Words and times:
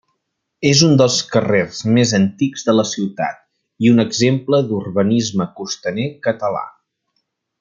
És 0.67 0.79
un 0.85 0.93
dels 1.01 1.17
carrers 1.33 1.81
més 1.97 2.13
antics 2.19 2.63
de 2.69 2.75
la 2.77 2.85
ciutat 2.93 3.37
i 3.87 3.93
un 3.97 4.03
exemple 4.07 4.63
d'urbanisme 4.73 5.47
costaner 5.61 6.11
català. 6.31 6.67